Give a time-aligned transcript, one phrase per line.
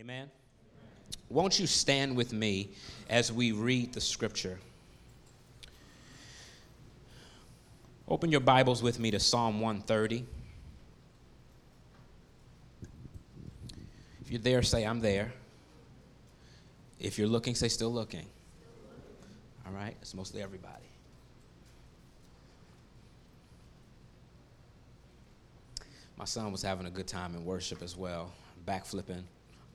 [0.00, 0.30] Amen.
[1.28, 2.70] Won't you stand with me
[3.10, 4.58] as we read the scripture?
[8.08, 10.24] Open your Bibles with me to Psalm 130.
[14.22, 15.34] If you're there, say, I'm there.
[16.98, 18.24] If you're looking, say, still looking.
[19.66, 19.94] All right?
[20.00, 20.88] It's mostly everybody.
[26.16, 28.32] My son was having a good time in worship as well,
[28.66, 29.24] backflipping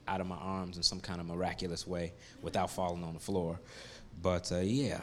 [0.08, 3.60] out of my arms in some kind of miraculous way without falling on the floor.
[4.22, 5.00] But uh, yeah.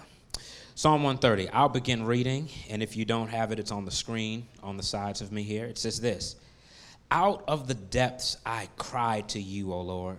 [0.74, 1.50] Psalm 130.
[1.50, 4.82] I'll begin reading, and if you don't have it, it's on the screen on the
[4.82, 5.66] sides of me here.
[5.66, 6.36] It says this
[7.10, 10.18] Out of the depths I cried to you, O Lord.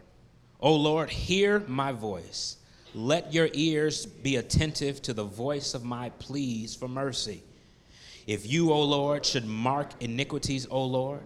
[0.59, 2.57] O Lord, hear my voice.
[2.93, 7.43] Let your ears be attentive to the voice of my pleas for mercy.
[8.27, 11.21] If you, O Lord, should mark iniquities, O Lord,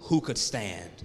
[0.00, 1.04] who could stand?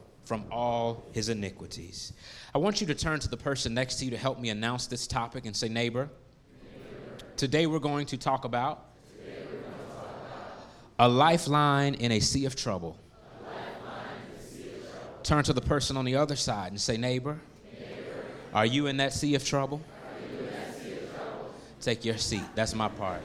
[0.25, 2.13] from all his iniquities.
[2.53, 4.87] I want you to turn to the person next to you to help me announce
[4.87, 6.09] this topic and say, Neighbor,
[7.37, 8.85] today we're going to talk about
[10.99, 12.97] a lifeline in a sea of trouble.
[15.23, 17.39] Turn to the person on the other side and say, Neighbor,
[18.53, 19.81] are you in that sea of trouble?
[21.79, 22.43] Take your seat.
[22.53, 23.21] That's my part.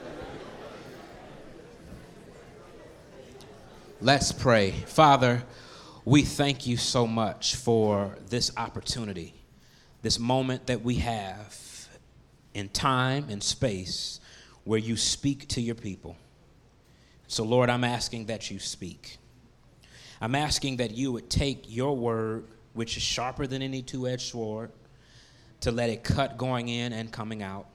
[4.01, 4.71] Let's pray.
[4.71, 5.43] Father,
[6.07, 9.33] we thank you so much for this opportunity,
[10.03, 11.89] this moment that we have
[12.53, 14.21] in time and space
[14.63, 16.15] where you speak to your people.
[17.27, 19.17] So, Lord, I'm asking that you speak.
[20.21, 24.31] I'm asking that you would take your word, which is sharper than any two edged
[24.31, 24.71] sword,
[25.59, 27.67] to let it cut going in and coming out.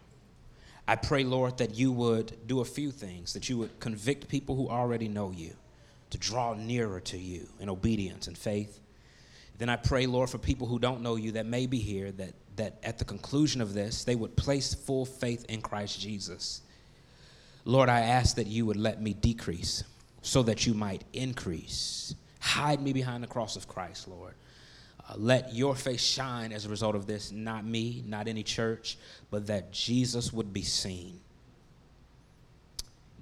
[0.88, 4.56] I pray, Lord, that you would do a few things, that you would convict people
[4.56, 5.53] who already know you
[6.12, 8.81] to draw nearer to you in obedience and faith.
[9.56, 12.34] Then I pray, Lord, for people who don't know you that may be here, that,
[12.56, 16.61] that at the conclusion of this, they would place full faith in Christ Jesus.
[17.65, 19.84] Lord, I ask that you would let me decrease
[20.21, 22.15] so that you might increase.
[22.41, 24.34] Hide me behind the cross of Christ, Lord.
[25.09, 28.99] Uh, let your face shine as a result of this, not me, not any church,
[29.31, 31.21] but that Jesus would be seen.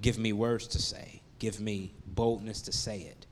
[0.01, 3.27] Give me words to say Give me boldness to say it.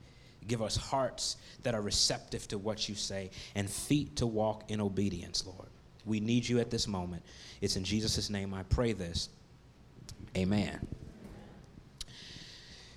[0.49, 4.81] Give us hearts that are receptive to what you say and feet to walk in
[4.81, 5.69] obedience, Lord.
[6.05, 7.23] We need you at this moment.
[7.61, 9.29] It's in Jesus' name I pray this.
[10.37, 10.87] Amen.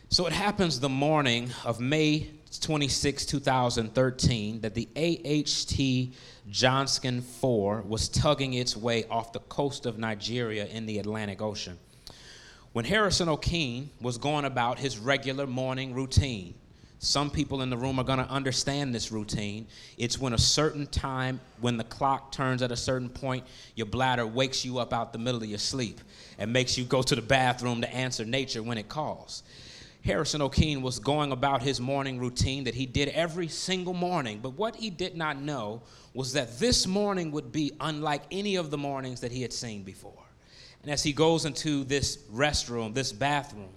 [0.10, 2.30] So it happens the morning of May
[2.60, 6.16] 26, 2013, that the AHT
[6.52, 11.78] Jascon 4 was tugging its way off the coast of Nigeria in the Atlantic Ocean.
[12.74, 16.54] When Harrison Okene was going about his regular morning routine,
[17.00, 19.68] some people in the room are going to understand this routine.
[19.98, 23.44] It's when a certain time, when the clock turns at a certain point,
[23.76, 26.00] your bladder wakes you up out the middle of your sleep
[26.38, 29.44] and makes you go to the bathroom to answer nature when it calls.
[30.06, 34.52] Harrison Okene was going about his morning routine that he did every single morning, but
[34.52, 35.82] what he did not know
[36.14, 39.84] was that this morning would be unlike any of the mornings that he had seen
[39.84, 40.24] before.
[40.84, 43.70] And as he goes into this restroom, this bathroom,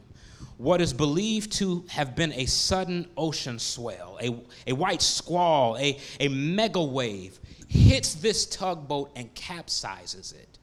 [0.57, 4.35] what is believed to have been a sudden ocean swell, a,
[4.67, 7.39] a white squall, a, a mega wave
[7.69, 10.59] hits this tugboat and capsizes it.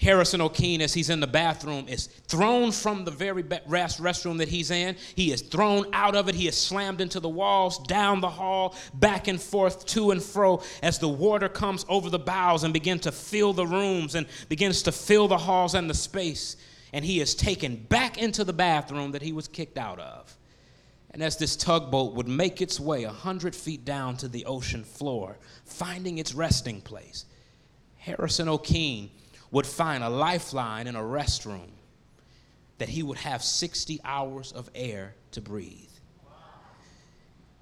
[0.00, 4.48] Harrison Okene, as he's in the bathroom, is thrown from the very rest restroom that
[4.48, 4.94] he's in.
[5.14, 6.34] He is thrown out of it.
[6.34, 10.62] He is slammed into the walls, down the hall, back and forth, to and fro,
[10.82, 14.82] as the water comes over the bows and begins to fill the rooms and begins
[14.82, 16.56] to fill the halls and the space.
[16.92, 20.36] And he is taken back into the bathroom that he was kicked out of.
[21.10, 24.84] And as this tugboat would make its way a hundred feet down to the ocean
[24.84, 27.24] floor, finding its resting place,
[27.96, 29.08] Harrison Okene
[29.56, 31.70] would find a lifeline in a restroom
[32.76, 35.88] that he would have 60 hours of air to breathe.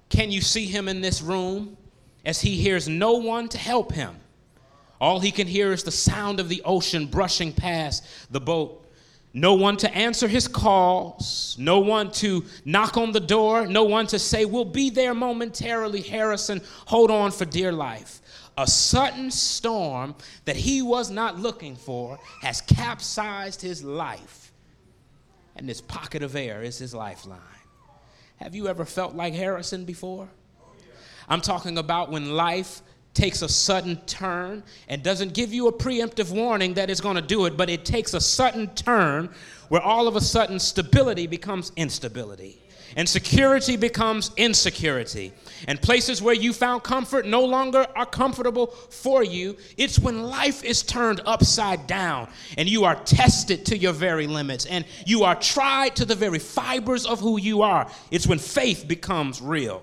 [0.09, 1.77] Can you see him in this room
[2.25, 4.13] as he hears no one to help him?
[4.99, 8.85] All he can hear is the sound of the ocean brushing past the boat.
[9.31, 14.07] no one to answer his calls, no one to knock on the door, no one
[14.07, 18.21] to say, We'll be there momentarily, Harrison, hold on for dear life.
[18.57, 20.15] A sudden storm
[20.45, 24.53] that he was not looking for has capsized his life,
[25.55, 27.39] and this pocket of air is his lifeline.
[28.37, 30.29] Have you ever felt like Harrison before?
[31.27, 32.81] I'm talking about when life
[33.13, 37.21] takes a sudden turn and doesn't give you a preemptive warning that it's going to
[37.21, 39.29] do it, but it takes a sudden turn
[39.69, 42.61] where all of a sudden stability becomes instability
[42.95, 45.33] and security becomes insecurity.
[45.67, 49.57] And places where you found comfort no longer are comfortable for you.
[49.77, 54.65] It's when life is turned upside down and you are tested to your very limits
[54.65, 57.89] and you are tried to the very fibers of who you are.
[58.11, 59.81] It's when faith becomes real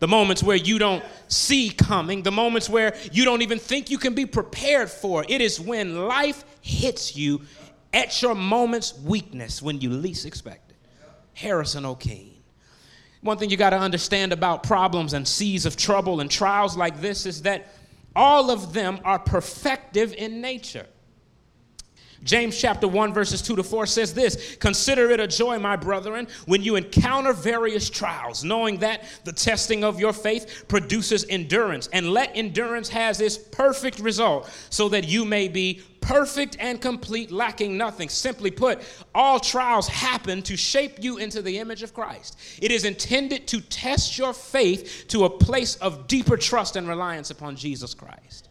[0.00, 3.98] the moments where you don't see coming, the moments where you don't even think you
[3.98, 5.24] can be prepared for.
[5.28, 7.42] It is when life hits you
[7.92, 10.69] at your moment's weakness when you least expect.
[11.40, 12.34] Harrison Okene.
[13.22, 17.00] One thing you got to understand about problems and seas of trouble and trials like
[17.00, 17.74] this is that
[18.14, 20.86] all of them are perfective in nature.
[22.22, 26.28] James chapter 1, verses 2 to 4 says this Consider it a joy, my brethren,
[26.44, 31.88] when you encounter various trials, knowing that the testing of your faith produces endurance.
[31.94, 37.30] And let endurance has its perfect result, so that you may be perfect and complete,
[37.30, 38.08] lacking nothing.
[38.08, 38.82] Simply put,
[39.14, 42.36] all trials happen to shape you into the image of Christ.
[42.60, 47.30] It is intended to test your faith to a place of deeper trust and reliance
[47.30, 48.49] upon Jesus Christ.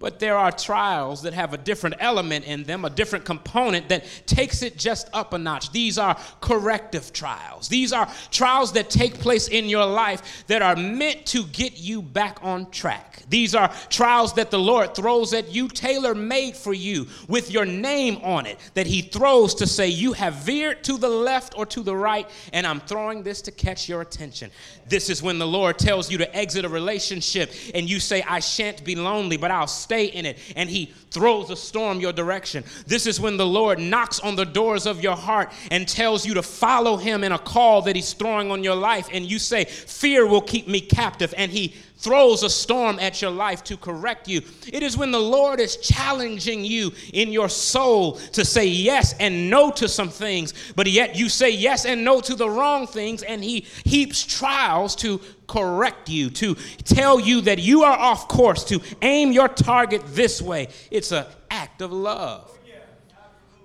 [0.00, 4.04] But there are trials that have a different element in them, a different component that
[4.26, 5.72] takes it just up a notch.
[5.72, 7.68] These are corrective trials.
[7.68, 12.00] These are trials that take place in your life that are meant to get you
[12.00, 13.24] back on track.
[13.28, 17.64] These are trials that the Lord throws at you, tailor made for you, with your
[17.64, 21.66] name on it, that He throws to say, You have veered to the left or
[21.66, 24.52] to the right, and I'm throwing this to catch your attention.
[24.86, 28.38] This is when the Lord tells you to exit a relationship, and you say, I
[28.38, 30.38] shan't be lonely, but I'll stay in it.
[30.54, 32.62] And He throws a storm your direction.
[32.86, 36.34] This is when the Lord knocks on the doors of your heart and tells you
[36.34, 39.08] to follow Him in a call that He's throwing on your life.
[39.10, 41.32] And you say, Fear will keep me captive.
[41.38, 44.42] And He throws a storm at your life to correct you.
[44.72, 49.50] It is when the Lord is challenging you in your soul to say yes and
[49.50, 53.22] no to some things, but yet you say yes and no to the wrong things,
[53.22, 56.54] and He heaps trials to correct you, to
[56.84, 60.68] tell you that you are off course, to aim your target this way.
[60.90, 62.57] It's an act of love.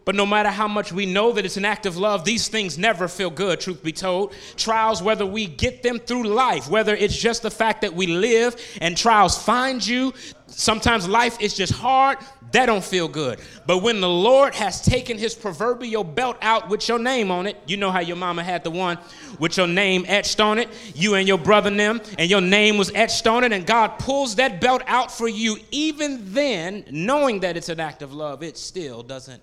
[0.05, 2.77] But no matter how much we know that it's an act of love, these things
[2.77, 4.33] never feel good, truth be told.
[4.57, 8.55] Trials, whether we get them through life, whether it's just the fact that we live
[8.81, 10.13] and trials find you,
[10.47, 12.17] sometimes life is just hard,
[12.51, 13.39] that don't feel good.
[13.65, 17.57] But when the Lord has taken his proverbial belt out with your name on it,
[17.65, 18.99] you know how your mama had the one
[19.39, 22.77] with your name etched on it, you and your brother and them, and your name
[22.77, 27.39] was etched on it, and God pulls that belt out for you, even then, knowing
[27.39, 29.41] that it's an act of love, it still doesn't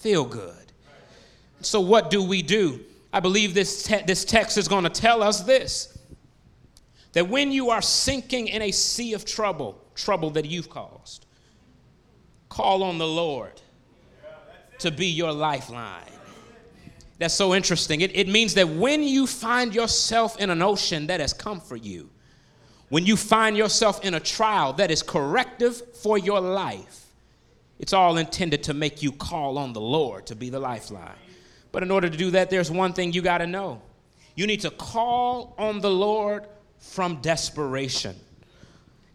[0.00, 0.54] feel good.
[1.60, 2.80] So, what do we do?
[3.12, 5.96] I believe this, te- this text is going to tell us this
[7.12, 11.26] that when you are sinking in a sea of trouble, trouble that you've caused,
[12.48, 13.60] call on the Lord
[14.78, 16.04] to be your lifeline.
[17.18, 18.00] That's so interesting.
[18.00, 21.76] It, it means that when you find yourself in an ocean that has come for
[21.76, 22.08] you,
[22.88, 26.99] when you find yourself in a trial that is corrective for your life,
[27.80, 31.16] it's all intended to make you call on the Lord to be the lifeline.
[31.72, 33.80] But in order to do that, there's one thing you got to know
[34.36, 36.46] you need to call on the Lord
[36.78, 38.16] from desperation.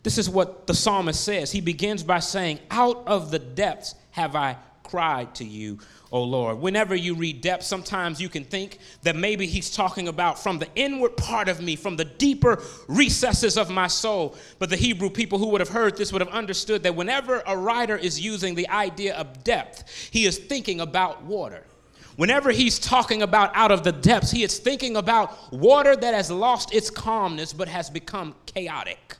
[0.03, 1.51] This is what the psalmist says.
[1.51, 5.79] He begins by saying, Out of the depths have I cried to you,
[6.11, 6.59] O Lord.
[6.59, 10.67] Whenever you read depth, sometimes you can think that maybe he's talking about from the
[10.75, 14.35] inward part of me, from the deeper recesses of my soul.
[14.59, 17.57] But the Hebrew people who would have heard this would have understood that whenever a
[17.57, 21.63] writer is using the idea of depth, he is thinking about water.
[22.15, 26.31] Whenever he's talking about out of the depths, he is thinking about water that has
[26.31, 29.17] lost its calmness but has become chaotic.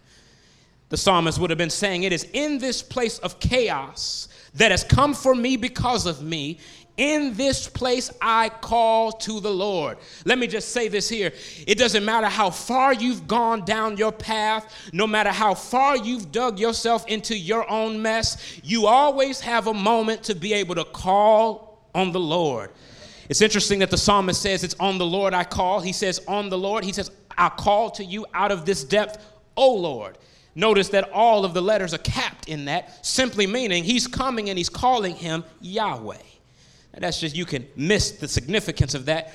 [0.89, 4.83] The psalmist would have been saying, It is in this place of chaos that has
[4.83, 6.59] come for me because of me.
[6.97, 9.97] In this place, I call to the Lord.
[10.24, 11.33] Let me just say this here.
[11.67, 16.31] It doesn't matter how far you've gone down your path, no matter how far you've
[16.31, 20.85] dug yourself into your own mess, you always have a moment to be able to
[20.85, 22.71] call on the Lord.
[23.27, 25.81] It's interesting that the psalmist says, It's on the Lord I call.
[25.81, 26.85] He says, On the Lord.
[26.85, 29.25] He says, I call to you out of this depth,
[29.57, 30.17] O Lord.
[30.55, 34.57] Notice that all of the letters are capped in that, simply meaning he's coming and
[34.57, 36.17] he's calling him Yahweh.
[36.93, 39.33] And that's just, you can miss the significance of that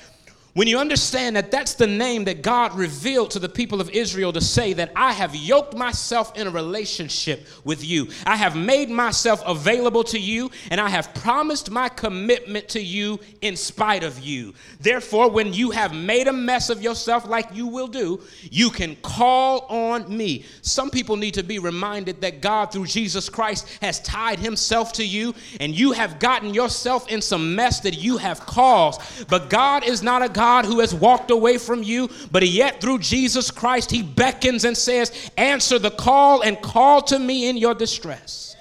[0.53, 4.33] when you understand that that's the name that God revealed to the people of Israel
[4.33, 8.89] to say that I have yoked myself in a relationship with you, I have made
[8.89, 14.19] myself available to you, and I have promised my commitment to you in spite of
[14.19, 14.53] you.
[14.81, 18.97] Therefore, when you have made a mess of yourself like you will do, you can
[18.97, 20.43] call on me.
[20.63, 25.05] Some people need to be reminded that God, through Jesus Christ, has tied himself to
[25.05, 29.29] you, and you have gotten yourself in some mess that you have caused.
[29.29, 32.81] But God is not a God God who has walked away from you, but yet
[32.81, 37.57] through Jesus Christ, he beckons and says, Answer the call and call to me in
[37.57, 38.55] your distress.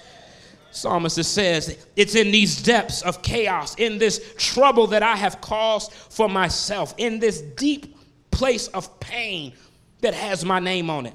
[0.72, 5.90] Psalmist says, It's in these depths of chaos, in this trouble that I have caused
[5.92, 7.96] for myself, in this deep
[8.30, 9.54] place of pain
[10.02, 11.14] that has my name on it.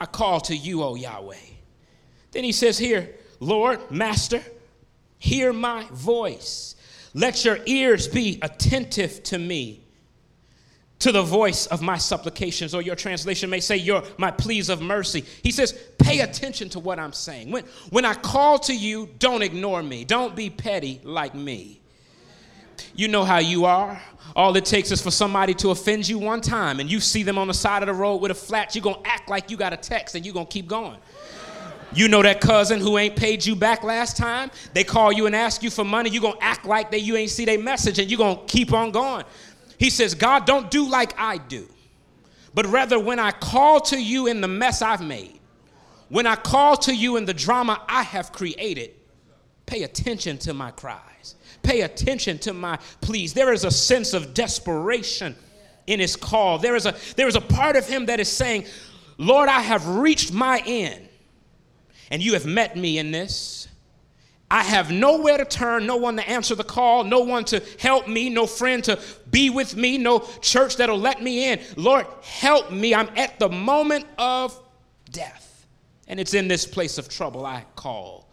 [0.00, 1.36] I call to you, O Yahweh.
[2.32, 4.42] Then he says here, Lord, Master,
[5.20, 6.74] hear my voice.
[7.14, 9.80] Let your ears be attentive to me,
[10.98, 14.82] to the voice of my supplications, or your translation may say, your, my pleas of
[14.82, 15.24] mercy.
[15.42, 17.52] He says, pay attention to what I'm saying.
[17.52, 20.04] When, when I call to you, don't ignore me.
[20.04, 21.80] Don't be petty like me.
[22.96, 24.00] You know how you are.
[24.34, 27.38] All it takes is for somebody to offend you one time, and you see them
[27.38, 29.72] on the side of the road with a flat, you're gonna act like you got
[29.72, 30.98] a text and you're gonna keep going.
[31.94, 34.50] You know that cousin who ain't paid you back last time?
[34.72, 36.10] They call you and ask you for money.
[36.10, 38.44] You're going to act like that you ain't see their message and you're going to
[38.46, 39.24] keep on going.
[39.78, 41.68] He says, God, don't do like I do,
[42.52, 45.38] but rather when I call to you in the mess I've made,
[46.08, 48.94] when I call to you in the drama I have created,
[49.66, 51.36] pay attention to my cries.
[51.62, 53.32] Pay attention to my pleas.
[53.32, 55.34] There is a sense of desperation
[55.86, 56.58] in his call.
[56.58, 58.66] There is a, there is a part of him that is saying,
[59.16, 61.08] Lord, I have reached my end
[62.10, 63.68] and you have met me in this.
[64.50, 68.06] I have nowhere to turn, no one to answer the call, no one to help
[68.06, 71.60] me, no friend to be with me, no church that'll let me in.
[71.76, 72.94] Lord, help me.
[72.94, 74.58] I'm at the moment of
[75.10, 75.66] death.
[76.06, 78.28] And it's in this place of trouble I call.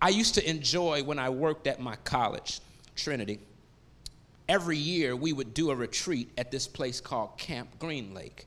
[0.00, 2.60] I used to enjoy when I worked at my college,
[2.94, 3.40] Trinity.
[4.48, 8.46] Every year we would do a retreat at this place called Camp Green Lake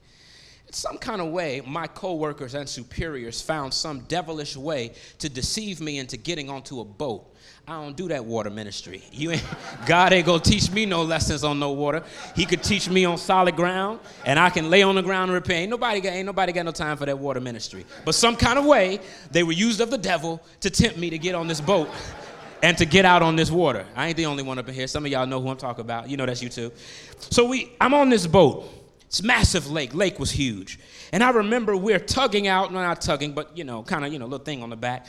[0.72, 5.98] some kind of way, my coworkers and superiors found some devilish way to deceive me
[5.98, 7.34] into getting onto a boat.
[7.70, 9.02] I don't do that water ministry.
[9.12, 9.46] You ain't,
[9.86, 12.04] God ain't gonna teach me no lessons on no water.
[12.36, 15.36] He could teach me on solid ground, and I can lay on the ground and
[15.36, 15.60] repent.
[15.60, 17.86] Ain't nobody got, ain't nobody got no time for that water ministry.
[18.06, 19.00] But some kind of way,
[19.32, 21.90] they were used of the devil to tempt me to get on this boat
[22.64, 23.86] and to get out on this water.
[23.96, 24.88] I ain't the only one up in here.
[24.88, 26.10] Some of y'all know who I'm talking about.
[26.10, 26.72] You know that's you too.
[27.20, 28.77] So we, I'm on this boat
[29.08, 29.96] it's massive lake.
[29.96, 30.80] Lake was huge.
[31.14, 34.20] And I remember we're tugging out, no, not tugging, but you know, kind of, you
[34.20, 35.08] know, little thing on the back.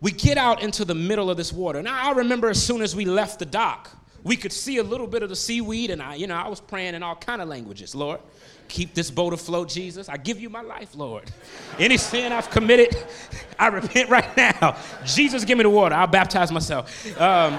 [0.00, 1.82] We get out into the middle of this water.
[1.82, 3.90] Now I remember as soon as we left the dock,
[4.22, 6.60] we could see a little bit of the seaweed, and I, you know, I was
[6.60, 7.94] praying in all kind of languages.
[7.94, 8.20] Lord,
[8.68, 10.08] keep this boat afloat, Jesus.
[10.08, 11.30] I give you my life, Lord.
[11.78, 12.96] Any sin I've committed,
[13.58, 14.76] I repent right now.
[15.04, 15.94] Jesus, give me the water.
[15.94, 17.20] I'll baptize myself.
[17.20, 17.58] Um,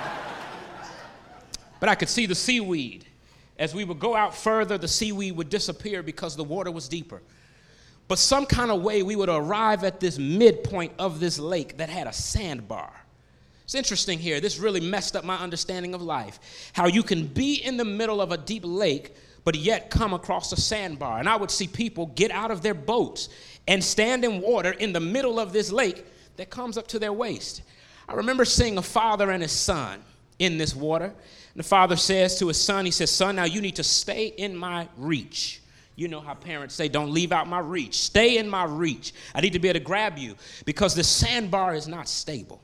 [1.80, 3.06] but I could see the seaweed
[3.58, 7.22] as we would go out further, the seaweed would disappear because the water was deeper.
[8.08, 11.90] But some kind of way, we would arrive at this midpoint of this lake that
[11.90, 12.92] had a sandbar.
[13.64, 14.42] It's interesting here.
[14.42, 16.72] This really messed up my understanding of life.
[16.74, 20.52] How you can be in the middle of a deep lake, but yet come across
[20.52, 21.20] a sandbar.
[21.20, 23.30] And I would see people get out of their boats
[23.68, 26.06] and stand in water in the middle of this lake
[26.36, 27.62] that comes up to their waist.
[28.08, 30.04] I remember seeing a father and his son
[30.40, 31.14] in this water.
[31.56, 34.56] The father says to his son, he says, Son, now you need to stay in
[34.56, 35.62] my reach.
[35.96, 38.00] You know how parents say, Don't leave out my reach.
[38.00, 39.14] Stay in my reach.
[39.36, 42.62] I need to be able to grab you because the sandbar is not stable.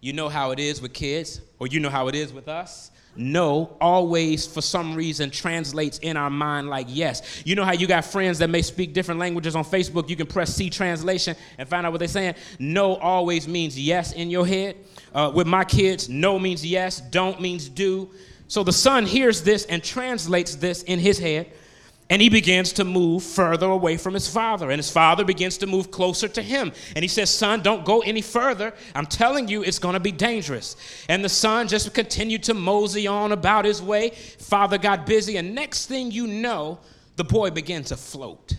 [0.00, 2.90] You know how it is with kids, or you know how it is with us.
[3.14, 7.42] No always, for some reason, translates in our mind like yes.
[7.44, 10.08] You know how you got friends that may speak different languages on Facebook?
[10.08, 12.36] You can press see translation and find out what they're saying.
[12.58, 14.76] No always means yes in your head.
[15.14, 18.10] Uh, with my kids, no means yes, don't means do.
[18.48, 21.50] So the son hears this and translates this in his head,
[22.10, 24.70] and he begins to move further away from his father.
[24.70, 26.72] And his father begins to move closer to him.
[26.94, 28.74] And he says, Son, don't go any further.
[28.94, 30.76] I'm telling you, it's going to be dangerous.
[31.08, 34.10] And the son just continued to mosey on about his way.
[34.10, 36.78] Father got busy, and next thing you know,
[37.16, 38.54] the boy began to float.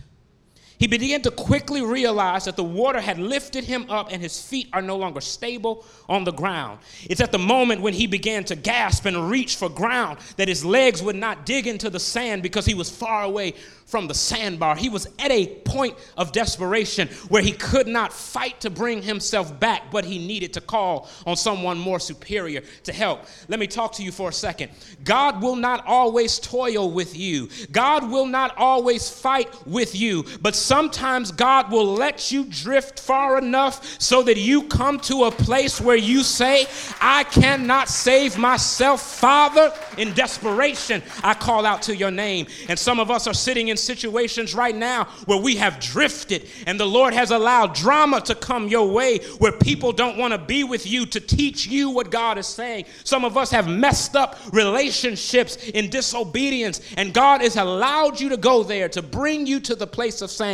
[0.77, 4.67] He began to quickly realize that the water had lifted him up and his feet
[4.73, 6.79] are no longer stable on the ground.
[7.03, 10.65] It's at the moment when he began to gasp and reach for ground that his
[10.65, 13.53] legs would not dig into the sand because he was far away
[13.85, 14.75] from the sandbar.
[14.75, 19.59] He was at a point of desperation where he could not fight to bring himself
[19.59, 23.25] back, but he needed to call on someone more superior to help.
[23.47, 24.71] Let me talk to you for a second.
[25.03, 30.55] God will not always toil with you, God will not always fight with you, but
[30.73, 35.79] sometimes God will let you drift far enough so that you come to a place
[35.79, 36.65] where you say,
[36.99, 38.99] I cannot save myself.
[38.99, 42.47] Father, in desperation, I call out to your name.
[42.69, 46.79] And some of us are sitting in situations right now where we have drifted and
[46.79, 50.63] the Lord has allowed drama to come your way where people don't want to be
[50.63, 52.85] with you to teach you what God is saying.
[53.03, 58.37] Some of us have messed up relationships in disobedience, and God has allowed you to
[58.37, 60.52] go there to bring you to the place of saying,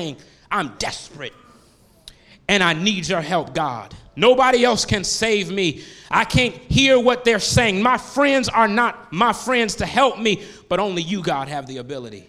[0.52, 1.34] I'm desperate
[2.50, 3.94] and I need your help, God.
[4.16, 5.84] Nobody else can save me.
[6.10, 7.82] I can't hear what they're saying.
[7.82, 11.78] My friends are not my friends to help me, but only you, God, have the
[11.78, 12.28] ability.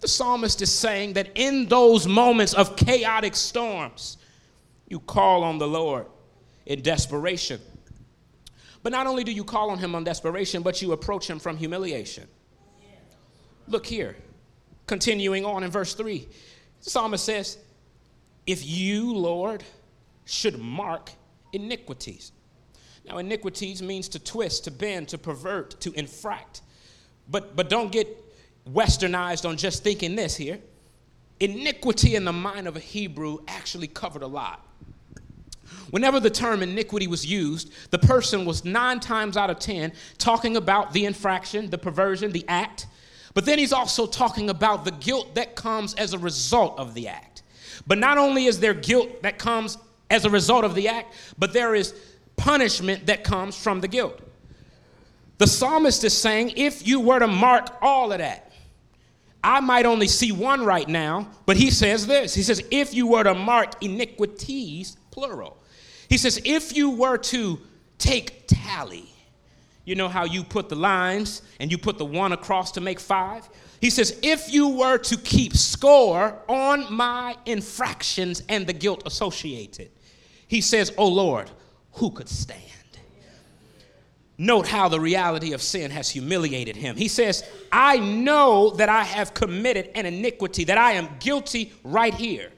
[0.00, 4.18] The psalmist is saying that in those moments of chaotic storms,
[4.86, 6.06] you call on the Lord
[6.66, 7.58] in desperation.
[8.82, 11.56] But not only do you call on him on desperation, but you approach him from
[11.56, 12.28] humiliation.
[13.66, 14.14] Look here,
[14.86, 16.28] continuing on in verse 3.
[16.86, 17.56] Psalmist says,
[18.46, 19.64] If you, Lord,
[20.26, 21.10] should mark
[21.52, 22.32] iniquities.
[23.06, 26.60] Now, iniquities means to twist, to bend, to pervert, to infract.
[27.30, 28.06] But, but don't get
[28.70, 30.58] westernized on just thinking this here.
[31.40, 34.66] Iniquity in the mind of a Hebrew actually covered a lot.
[35.90, 40.56] Whenever the term iniquity was used, the person was nine times out of ten talking
[40.56, 42.86] about the infraction, the perversion, the act,
[43.34, 47.08] but then he's also talking about the guilt that comes as a result of the
[47.08, 47.42] act.
[47.86, 49.76] But not only is there guilt that comes
[50.08, 51.94] as a result of the act, but there is
[52.36, 54.20] punishment that comes from the guilt.
[55.38, 58.52] The psalmist is saying, if you were to mark all of that,
[59.42, 62.34] I might only see one right now, but he says this.
[62.34, 65.58] He says, if you were to mark iniquities, plural.
[66.08, 67.60] He says, if you were to
[67.98, 69.13] take tally,
[69.84, 72.98] you know how you put the lines and you put the one across to make
[72.98, 73.48] five?
[73.80, 79.90] He says, if you were to keep score on my infractions and the guilt associated,
[80.48, 81.50] he says, oh Lord,
[81.92, 82.60] who could stand?
[84.36, 86.96] Note how the reality of sin has humiliated him.
[86.96, 92.12] He says, I know that I have committed an iniquity, that I am guilty right
[92.12, 92.50] here.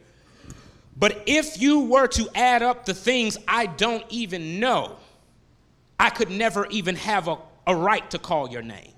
[0.97, 4.97] But if you were to add up the things I don't even know,
[5.99, 8.93] I could never even have a, a right to call your name.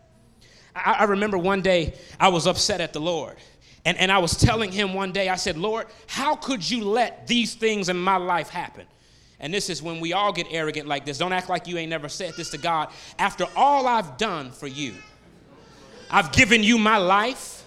[0.74, 3.36] I, I remember one day I was upset at the Lord.
[3.84, 7.26] And, and I was telling him one day, I said, Lord, how could you let
[7.26, 8.86] these things in my life happen?
[9.40, 11.16] And this is when we all get arrogant like this.
[11.16, 12.90] Don't act like you ain't never said this to God.
[13.18, 14.94] After all I've done for you,
[16.10, 17.64] I've given you my life.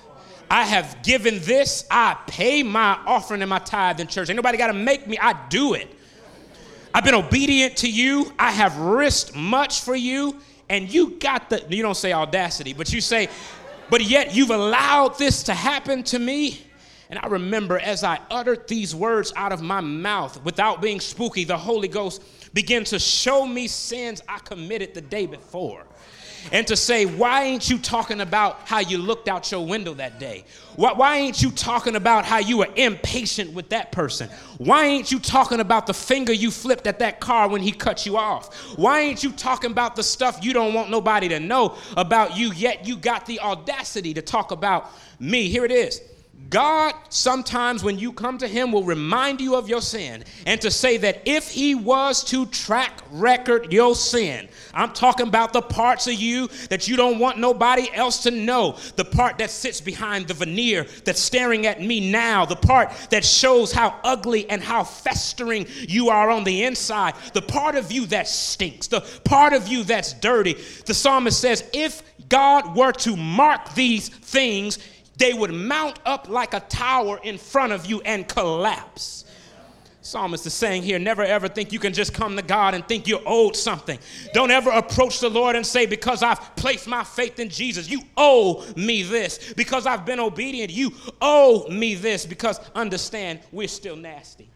[0.49, 1.85] I have given this.
[1.89, 4.29] I pay my offering and my tithe in church.
[4.29, 5.17] Ain't nobody got to make me.
[5.17, 5.87] I do it.
[6.93, 8.33] I've been obedient to you.
[8.37, 10.39] I have risked much for you.
[10.69, 13.27] And you got the, you don't say audacity, but you say,
[13.89, 16.61] but yet you've allowed this to happen to me.
[17.09, 21.43] And I remember as I uttered these words out of my mouth without being spooky,
[21.43, 22.23] the Holy Ghost
[22.53, 25.85] began to show me sins I committed the day before.
[26.51, 30.19] And to say, why ain't you talking about how you looked out your window that
[30.19, 30.45] day?
[30.75, 34.29] Why, why ain't you talking about how you were impatient with that person?
[34.57, 38.05] Why ain't you talking about the finger you flipped at that car when he cut
[38.05, 38.55] you off?
[38.77, 42.51] Why ain't you talking about the stuff you don't want nobody to know about you,
[42.53, 45.49] yet you got the audacity to talk about me?
[45.49, 46.01] Here it is.
[46.49, 50.71] God, sometimes when you come to Him, will remind you of your sin and to
[50.71, 56.07] say that if He was to track record your sin, I'm talking about the parts
[56.07, 60.27] of you that you don't want nobody else to know, the part that sits behind
[60.27, 64.83] the veneer that's staring at me now, the part that shows how ugly and how
[64.83, 69.67] festering you are on the inside, the part of you that stinks, the part of
[69.67, 70.57] you that's dirty.
[70.85, 74.79] The psalmist says, if God were to mark these things,
[75.21, 79.23] they would mount up like a tower in front of you and collapse.
[80.01, 83.07] Psalmist is saying here, never ever think you can just come to God and think
[83.07, 83.99] you're owed something.
[84.33, 88.01] Don't ever approach the Lord and say, because I've placed my faith in Jesus, you
[88.17, 89.53] owe me this.
[89.53, 92.25] Because I've been obedient, you owe me this.
[92.25, 94.49] Because understand, we're still nasty.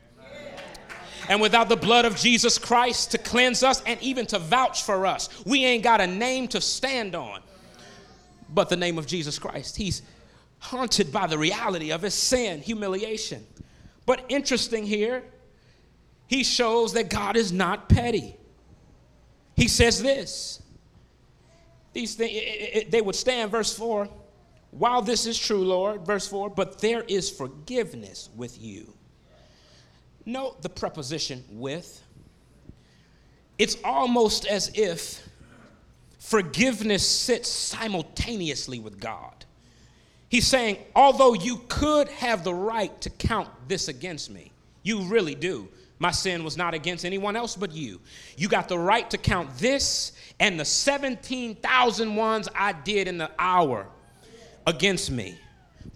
[1.29, 5.05] And without the blood of Jesus Christ to cleanse us and even to vouch for
[5.05, 7.41] us, we ain't got a name to stand on
[8.49, 9.75] but the name of Jesus Christ.
[9.75, 10.01] He's
[10.59, 13.45] haunted by the reality of his sin, humiliation.
[14.05, 15.23] But interesting here,
[16.27, 18.35] he shows that God is not petty.
[19.55, 20.61] He says this.
[21.93, 24.09] These things, they would stand, verse 4,
[24.71, 28.93] while this is true, Lord, verse 4, but there is forgiveness with you.
[30.25, 32.01] Note the preposition with.
[33.57, 35.25] It's almost as if
[36.19, 39.44] forgiveness sits simultaneously with God.
[40.29, 44.51] He's saying, although you could have the right to count this against me,
[44.83, 45.69] you really do.
[45.99, 48.01] My sin was not against anyone else but you.
[48.37, 53.31] You got the right to count this and the 17,000 ones I did in the
[53.39, 53.87] hour
[54.67, 55.37] against me.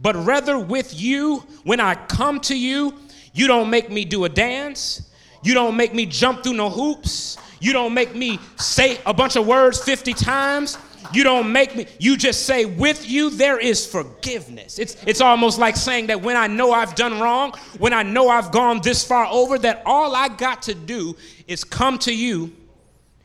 [0.02, 2.94] But rather with you, when I come to you,
[3.34, 5.12] you don't make me do a dance.
[5.44, 7.38] You don't make me jump through no hoops.
[7.60, 10.78] You don't make me say a bunch of words 50 times.
[11.12, 14.80] You don't make me, you just say, with you there is forgiveness.
[14.80, 18.30] It's, it's almost like saying that when I know I've done wrong, when I know
[18.30, 21.16] I've gone this far over, that all I got to do
[21.48, 22.56] is come to you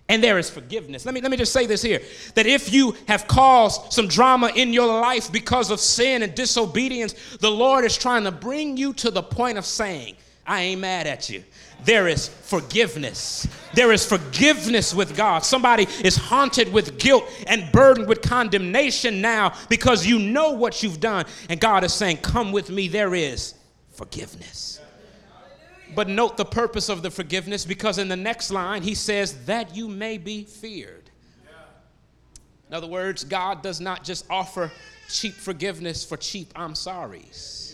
[0.09, 1.07] and there is forgiveness.
[1.07, 2.01] Let me, let me just say this here
[2.35, 7.15] that if you have caused some drama in your life because of sin and disobedience,
[7.41, 10.17] the Lord is trying to bring you to the point of saying,
[10.47, 11.43] I ain't mad at you
[11.85, 13.47] there is forgiveness.
[13.75, 15.45] There is forgiveness with God.
[15.45, 21.01] Somebody is haunted with guilt and burdened with condemnation now because you know what you've
[21.01, 21.27] done.
[21.49, 23.55] And God is saying, Come with me, there is
[23.91, 24.81] forgiveness.
[25.95, 29.77] But note the purpose of the forgiveness because in the next line, he says, That
[29.77, 31.11] you may be feared.
[32.69, 34.73] In other words, God does not just offer
[35.09, 37.74] cheap forgiveness for cheap I'm sorries.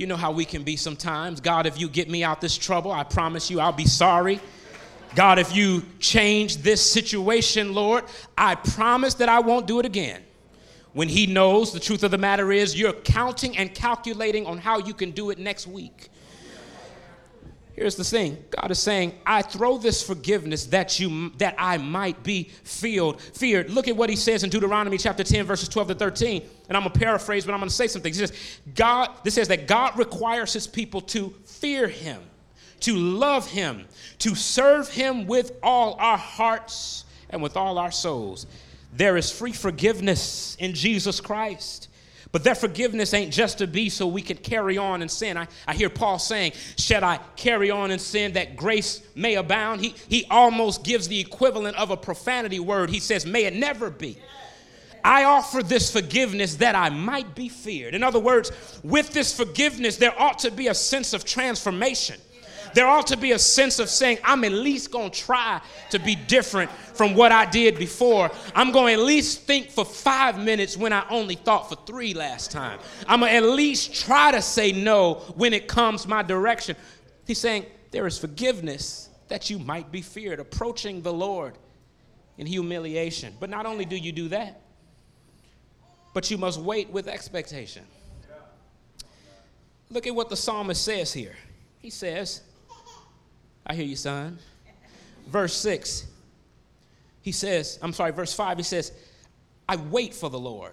[0.00, 1.42] You know how we can be sometimes.
[1.42, 4.40] God, if you get me out this trouble, I promise you I'll be sorry.
[5.14, 8.04] God, if you change this situation, Lord,
[8.38, 10.22] I promise that I won't do it again.
[10.94, 14.78] When He knows the truth of the matter is, you're counting and calculating on how
[14.78, 16.08] you can do it next week.
[17.74, 22.22] Here's the thing God is saying, I throw this forgiveness that you that I might
[22.22, 23.20] be feared.
[23.20, 23.70] Feared.
[23.70, 26.42] Look at what he says in Deuteronomy chapter 10, verses 12 to 13.
[26.68, 28.12] And I'm gonna paraphrase, but I'm gonna say something.
[28.12, 28.32] He says,
[28.74, 32.20] God, this says that God requires his people to fear him,
[32.80, 33.86] to love him,
[34.18, 38.46] to serve him with all our hearts and with all our souls.
[38.92, 41.88] There is free forgiveness in Jesus Christ.
[42.32, 45.36] But that forgiveness ain't just to be so we can carry on in sin.
[45.36, 49.80] I, I hear Paul saying, Should I carry on in sin that grace may abound?
[49.80, 52.90] He, he almost gives the equivalent of a profanity word.
[52.90, 54.16] He says, May it never be.
[55.02, 57.94] I offer this forgiveness that I might be feared.
[57.94, 58.52] In other words,
[58.84, 62.20] with this forgiveness, there ought to be a sense of transformation
[62.74, 65.98] there ought to be a sense of saying, I'm at least going to try to
[65.98, 68.30] be different from what I did before.
[68.54, 72.14] I'm going to at least think for five minutes when I only thought for three
[72.14, 72.78] last time.
[73.06, 76.76] I'm going to at least try to say no when it comes my direction.
[77.26, 81.54] He's saying, There is forgiveness that you might be feared, approaching the Lord
[82.38, 83.34] in humiliation.
[83.38, 84.60] But not only do you do that,
[86.12, 87.84] but you must wait with expectation.
[89.90, 91.36] Look at what the psalmist says here.
[91.78, 92.42] He says,
[93.66, 94.38] I hear you, son.
[95.26, 96.06] Verse 6,
[97.22, 98.92] he says, I'm sorry, verse 5, he says,
[99.68, 100.72] I wait for the Lord.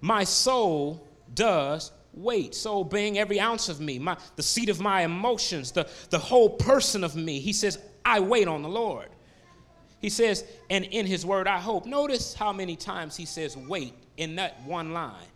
[0.00, 2.54] My soul does wait.
[2.54, 6.50] Soul being every ounce of me, my, the seat of my emotions, the, the whole
[6.50, 7.40] person of me.
[7.40, 9.08] He says, I wait on the Lord.
[10.00, 11.86] He says, and in his word I hope.
[11.86, 15.26] Notice how many times he says wait in that one line.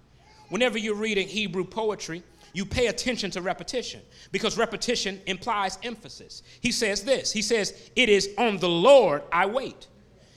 [0.48, 2.22] Whenever you're reading Hebrew poetry,
[2.56, 4.00] you pay attention to repetition
[4.32, 6.42] because repetition implies emphasis.
[6.62, 9.88] He says this He says, It is on the Lord I wait.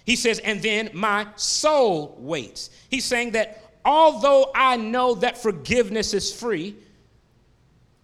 [0.03, 2.71] He says, And then my soul waits.
[2.89, 6.75] He's saying that although I know that forgiveness is free,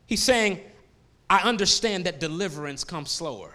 [0.06, 0.62] he's saying,
[1.30, 3.55] I understand that deliverance comes slower.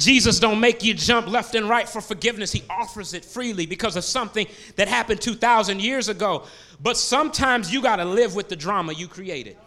[0.00, 2.50] Jesus don't make you jump left and right for forgiveness.
[2.50, 6.44] He offers it freely because of something that happened 2,000 years ago.
[6.82, 9.58] But sometimes you got to live with the drama you created.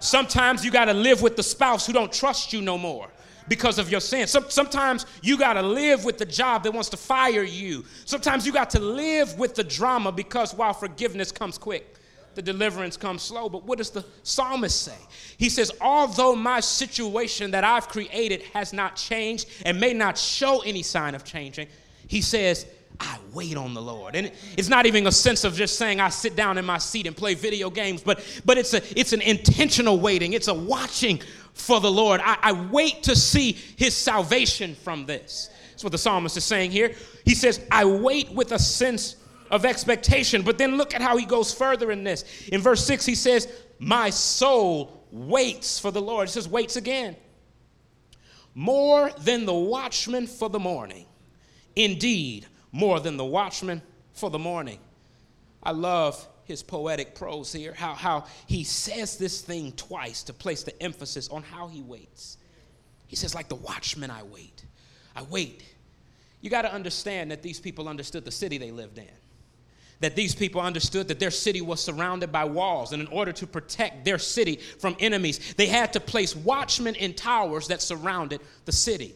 [0.00, 3.08] Sometimes you got to live with the spouse who don't trust you no more
[3.48, 4.26] because of your sin.
[4.26, 7.86] Some, sometimes you got to live with the job that wants to fire you.
[8.04, 11.96] Sometimes you got to live with the drama because while forgiveness comes quick,
[12.34, 13.48] the deliverance comes slow.
[13.48, 14.96] But what does the psalmist say?
[15.36, 20.60] He says, Although my situation that I've created has not changed and may not show
[20.60, 21.68] any sign of changing,
[22.06, 22.66] he says,
[23.00, 24.14] I wait on the Lord.
[24.14, 27.06] And it's not even a sense of just saying I sit down in my seat
[27.06, 30.32] and play video games, but, but it's, a, it's an intentional waiting.
[30.32, 31.20] It's a watching
[31.54, 32.20] for the Lord.
[32.22, 35.50] I, I wait to see his salvation from this.
[35.70, 36.94] That's what the psalmist is saying here.
[37.24, 39.16] He says, I wait with a sense
[39.50, 40.42] of expectation.
[40.42, 42.24] But then look at how he goes further in this.
[42.48, 46.28] In verse 6, he says, My soul waits for the Lord.
[46.28, 47.16] He says, waits again.
[48.54, 51.06] More than the watchman for the morning.
[51.76, 53.80] Indeed, more than the watchman
[54.12, 54.78] for the morning.
[55.62, 60.62] I love his poetic prose here, how, how he says this thing twice to place
[60.62, 62.36] the emphasis on how he waits.
[63.06, 64.64] He says, like the watchman, I wait.
[65.16, 65.64] I wait.
[66.40, 69.08] You got to understand that these people understood the city they lived in.
[70.00, 73.46] That these people understood that their city was surrounded by walls, and in order to
[73.46, 78.72] protect their city from enemies, they had to place watchmen in towers that surrounded the
[78.72, 79.14] city.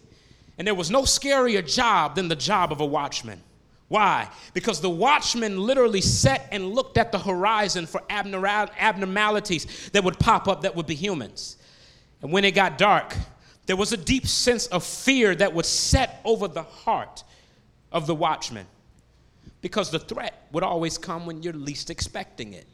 [0.57, 3.43] And there was no scarier job than the job of a watchman.
[3.89, 4.29] Why?
[4.53, 10.47] Because the watchman literally sat and looked at the horizon for abnormalities that would pop
[10.47, 11.57] up that would be humans.
[12.21, 13.17] And when it got dark,
[13.67, 17.25] there was a deep sense of fear that would set over the heart
[17.91, 18.67] of the watchman
[19.61, 22.67] because the threat would always come when you're least expecting it.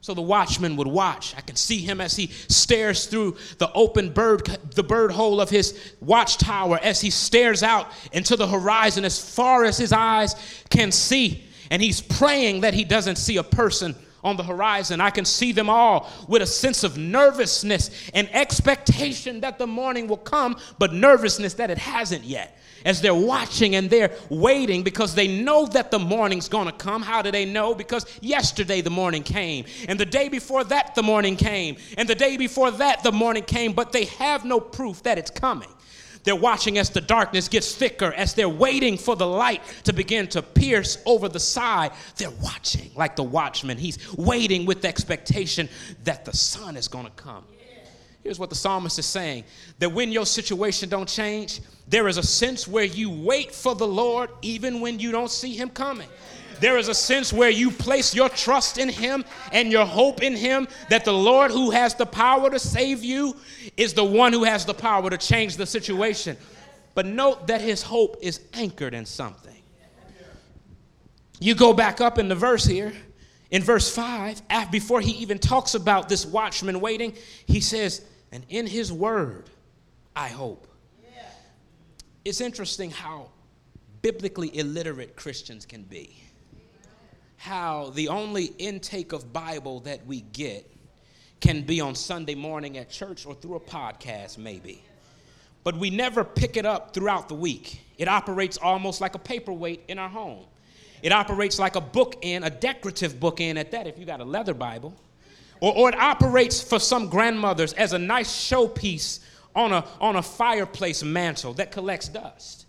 [0.00, 1.34] So the watchman would watch.
[1.34, 5.48] I can see him as he stares through the open bird, the bird hole of
[5.48, 10.36] his watchtower, as he stares out into the horizon as far as his eyes
[10.68, 11.44] can see.
[11.70, 15.00] And he's praying that he doesn't see a person on the horizon.
[15.00, 20.06] I can see them all with a sense of nervousness and expectation that the morning
[20.06, 25.14] will come, but nervousness that it hasn't yet as they're watching and they're waiting because
[25.14, 27.02] they know that the morning's going to come.
[27.02, 27.74] How do they know?
[27.74, 32.14] Because yesterday the morning came, and the day before that the morning came, and the
[32.14, 35.68] day before that the morning came, but they have no proof that it's coming.
[36.24, 40.26] They're watching as the darkness gets thicker, as they're waiting for the light to begin
[40.28, 41.92] to pierce over the side.
[42.16, 43.76] They're watching like the watchman.
[43.76, 45.68] He's waiting with expectation
[46.04, 47.44] that the sun is going to come.
[48.24, 49.44] Here's what the psalmist is saying
[49.78, 53.86] that when your situation don't change, there is a sense where you wait for the
[53.86, 56.08] Lord even when you don't see him coming.
[56.58, 60.34] There is a sense where you place your trust in him and your hope in
[60.34, 63.36] him that the Lord who has the power to save you
[63.76, 66.38] is the one who has the power to change the situation.
[66.94, 69.52] But note that his hope is anchored in something.
[71.40, 72.94] You go back up in the verse here
[73.50, 77.14] in verse 5, before he even talks about this watchman waiting,
[77.46, 79.48] he says, and in his word,
[80.16, 80.66] I hope.
[81.04, 81.22] Yeah.
[82.24, 83.30] It's interesting how
[84.02, 86.16] biblically illiterate Christians can be.
[87.36, 90.68] How the only intake of Bible that we get
[91.40, 94.82] can be on Sunday morning at church or through a podcast, maybe.
[95.62, 97.82] But we never pick it up throughout the week.
[97.98, 100.44] It operates almost like a paperweight in our home.
[101.02, 104.54] It operates like a bookend, a decorative bookend at that, if you got a leather
[104.54, 104.92] Bible.
[105.60, 109.20] Or, or it operates for some grandmothers as a nice showpiece
[109.54, 112.66] on a, on a fireplace mantle that collects dust.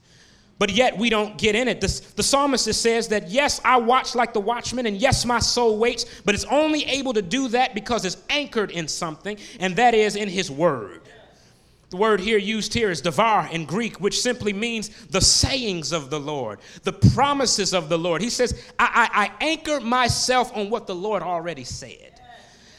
[0.57, 1.81] But yet we don't get in it.
[1.81, 5.77] The, the psalmist says that, yes, I watch like the watchman, and yes, my soul
[5.77, 9.93] waits, but it's only able to do that because it's anchored in something, and that
[9.93, 11.01] is in his word.
[11.89, 16.09] The word here used here is devar in Greek, which simply means the sayings of
[16.09, 18.21] the Lord, the promises of the Lord.
[18.21, 22.14] He says, I, I, I anchor myself on what the Lord already said.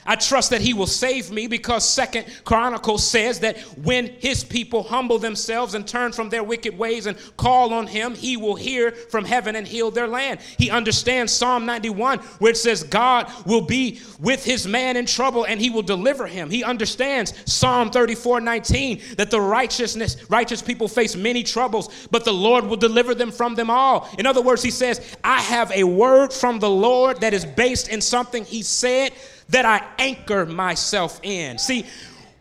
[0.06, 4.82] I trust that he will save me because Second Chronicles says that when his people
[4.82, 8.92] humble themselves and turn from their wicked ways and call on him, he will hear
[8.92, 10.40] from heaven and heal their land.
[10.58, 15.44] He understands Psalm 91 where it says God will be with his man in trouble
[15.44, 16.50] and he will deliver him.
[16.50, 22.32] He understands Psalm 34 19 that the righteousness righteous people face many troubles, but the
[22.32, 24.08] Lord will deliver them from them all.
[24.18, 27.88] In other words, he says, I have a word from the Lord that is based
[27.88, 29.12] in something he said
[29.48, 31.58] that I anchor myself in.
[31.58, 31.86] See,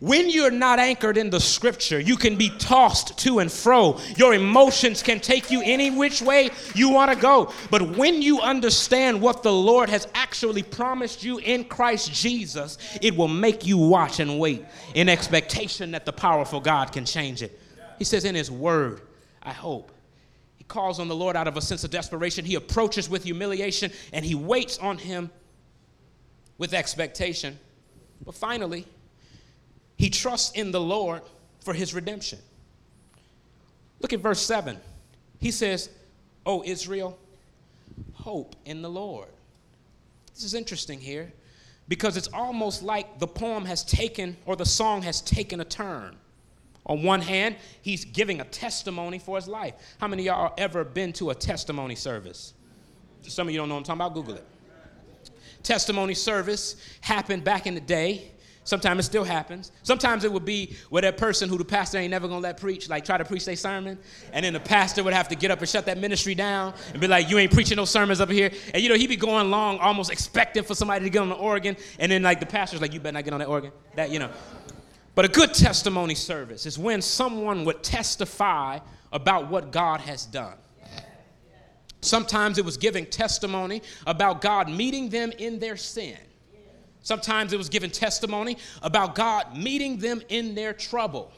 [0.00, 3.98] when you're not anchored in the scripture, you can be tossed to and fro.
[4.16, 7.50] Your emotions can take you any which way you want to go.
[7.70, 13.16] But when you understand what the Lord has actually promised you in Christ Jesus, it
[13.16, 17.58] will make you watch and wait in expectation that the powerful God can change it.
[17.98, 19.00] He says in His Word,
[19.42, 19.92] I hope.
[20.56, 22.44] He calls on the Lord out of a sense of desperation.
[22.44, 25.30] He approaches with humiliation and he waits on Him
[26.58, 27.58] with expectation.
[28.24, 28.86] But finally,
[29.96, 31.22] he trusts in the Lord
[31.60, 32.38] for his redemption.
[34.00, 34.78] Look at verse 7.
[35.40, 35.90] He says,
[36.44, 37.18] O Israel,
[38.12, 39.28] hope in the Lord.
[40.34, 41.32] This is interesting here
[41.88, 46.16] because it's almost like the poem has taken or the song has taken a turn.
[46.84, 49.74] On one hand, he's giving a testimony for his life.
[49.98, 52.54] How many of y'all ever been to a testimony service?
[53.22, 54.44] Some of you don't know what I'm talking about, Google it
[55.66, 58.32] testimony service happened back in the day
[58.66, 59.70] Sometimes it still happens.
[59.84, 62.88] Sometimes it would be where that person who the pastor ain't never gonna let preach,
[62.88, 63.96] like try to preach their sermon,
[64.32, 67.00] and then the pastor would have to get up and shut that ministry down and
[67.00, 69.52] be like, "You ain't preaching no sermons up here." And you know he'd be going
[69.52, 72.80] long, almost expecting for somebody to get on the organ, and then like the pastor's
[72.80, 74.30] like, "You better not get on that organ." That you know.
[75.14, 78.80] But a good testimony service is when someone would testify
[79.12, 80.56] about what God has done.
[82.06, 86.16] Sometimes it was giving testimony about God meeting them in their sin.
[87.02, 91.32] Sometimes it was giving testimony about God meeting them in their trouble.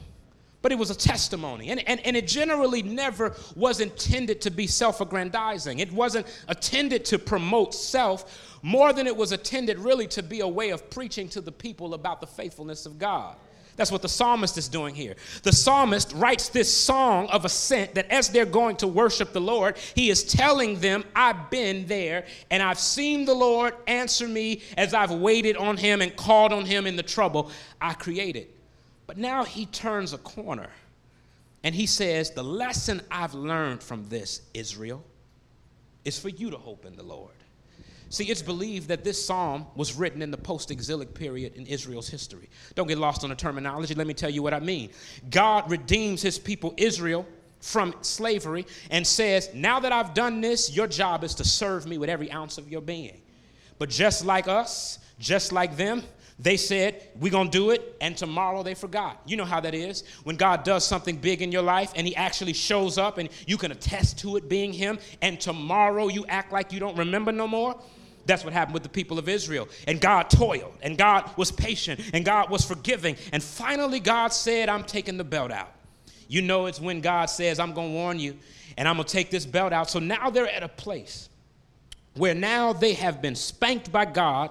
[0.60, 1.70] But it was a testimony.
[1.70, 5.78] And, and, and it generally never was intended to be self aggrandizing.
[5.78, 10.48] It wasn't intended to promote self more than it was intended really to be a
[10.48, 13.36] way of preaching to the people about the faithfulness of God.
[13.78, 15.14] That's what the psalmist is doing here.
[15.44, 19.78] The psalmist writes this song of ascent that as they're going to worship the Lord,
[19.94, 24.94] he is telling them, I've been there and I've seen the Lord answer me as
[24.94, 28.48] I've waited on him and called on him in the trouble I created.
[29.06, 30.70] But now he turns a corner
[31.62, 35.04] and he says, The lesson I've learned from this, Israel,
[36.04, 37.30] is for you to hope in the Lord.
[38.10, 42.08] See, it's believed that this psalm was written in the post exilic period in Israel's
[42.08, 42.48] history.
[42.74, 43.94] Don't get lost on the terminology.
[43.94, 44.90] Let me tell you what I mean.
[45.30, 47.26] God redeems his people, Israel,
[47.60, 51.98] from slavery and says, Now that I've done this, your job is to serve me
[51.98, 53.20] with every ounce of your being.
[53.78, 56.02] But just like us, just like them,
[56.38, 59.20] they said, We're going to do it, and tomorrow they forgot.
[59.26, 60.04] You know how that is.
[60.24, 63.56] When God does something big in your life and He actually shows up and you
[63.56, 67.48] can attest to it being Him, and tomorrow you act like you don't remember no
[67.48, 67.78] more.
[68.28, 69.68] That's what happened with the people of Israel.
[69.86, 73.16] And God toiled, and God was patient, and God was forgiving.
[73.32, 75.72] And finally, God said, I'm taking the belt out.
[76.28, 78.36] You know, it's when God says, I'm going to warn you,
[78.76, 79.88] and I'm going to take this belt out.
[79.88, 81.30] So now they're at a place
[82.16, 84.50] where now they have been spanked by God,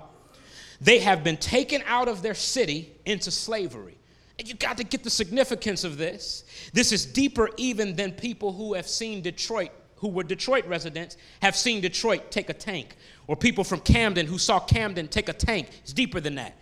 [0.81, 3.95] they have been taken out of their city into slavery.
[4.39, 6.45] And you got to get the significance of this.
[6.73, 11.55] This is deeper even than people who have seen Detroit who were Detroit residents have
[11.55, 12.95] seen Detroit take a tank,
[13.27, 15.69] or people from Camden who saw Camden take a tank.
[15.83, 16.55] It's deeper than that.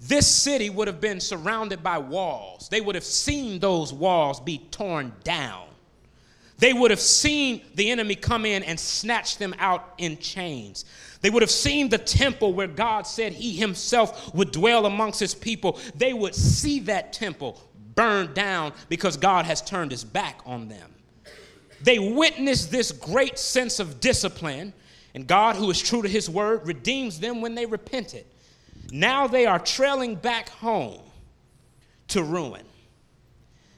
[0.00, 2.68] This city would have been surrounded by walls.
[2.68, 5.68] They would have seen those walls be torn down.
[6.58, 10.84] They would have seen the enemy come in and snatch them out in chains.
[11.20, 15.34] They would have seen the temple where God said he himself would dwell amongst his
[15.34, 15.78] people.
[15.94, 17.58] They would see that temple
[17.94, 20.90] burned down because God has turned his back on them.
[21.82, 24.72] They witnessed this great sense of discipline,
[25.14, 28.26] and God, who is true to his word, redeems them when they repented.
[28.90, 31.00] Now they are trailing back home
[32.08, 32.64] to ruin.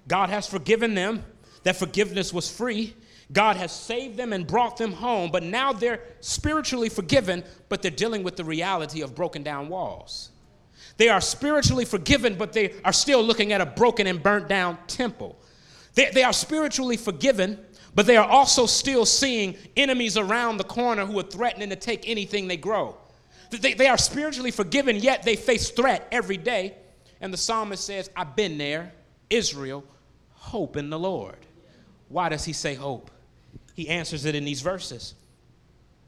[0.09, 1.25] God has forgiven them,
[1.65, 2.95] that forgiveness was free.
[3.33, 7.91] God has saved them and brought them home, but now they're spiritually forgiven, but they're
[7.91, 10.31] dealing with the reality of broken down walls.
[10.97, 14.79] They are spiritually forgiven, but they are still looking at a broken and burnt down
[14.87, 15.37] temple.
[15.95, 17.65] They, they are spiritually forgiven,
[17.97, 22.07] but they are also still seeing enemies around the corner who are threatening to take
[22.07, 22.95] anything they grow.
[23.51, 26.75] They, they are spiritually forgiven, yet they face threat every day.
[27.23, 28.93] And the psalmist says, I've been there.
[29.31, 29.83] Israel,
[30.35, 31.39] hope in the Lord.
[32.11, 33.11] Why does he say hope?
[33.75, 35.15] He answers it in these verses.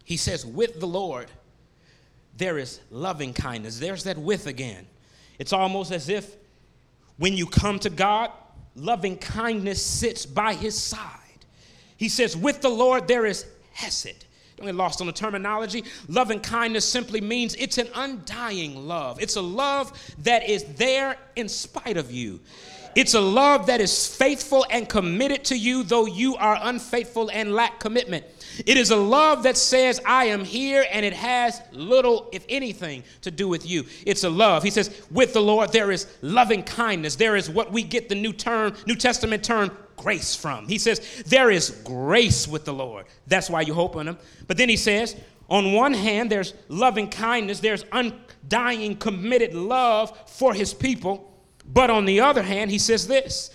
[0.04, 1.30] He says, With the Lord,
[2.36, 3.78] there is loving kindness.
[3.78, 4.86] There's that with again.
[5.38, 6.36] It's almost as if
[7.16, 8.30] when you come to God,
[8.76, 11.18] loving kindness sits by his side.
[11.98, 14.24] He says, With the Lord there is hesed.
[14.56, 15.84] Don't get lost on the terminology.
[16.08, 19.20] Love and kindness simply means it's an undying love.
[19.22, 19.92] It's a love
[20.24, 22.40] that is there in spite of you.
[22.96, 27.52] It's a love that is faithful and committed to you, though you are unfaithful and
[27.52, 28.24] lack commitment.
[28.66, 33.04] It is a love that says, I am here, and it has little, if anything,
[33.22, 33.84] to do with you.
[34.04, 34.64] It's a love.
[34.64, 37.14] He says, with the Lord, there is loving kindness.
[37.14, 40.66] There is what we get the New term, New Testament term, grace from.
[40.66, 43.06] He says, there is grace with the Lord.
[43.26, 44.18] That's why you hope on him.
[44.46, 45.16] But then he says,
[45.50, 51.32] on one hand, there's loving kindness, there's undying, committed love for his people.
[51.66, 53.50] But on the other hand, he says this